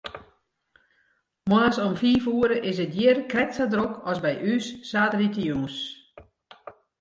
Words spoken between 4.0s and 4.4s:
as by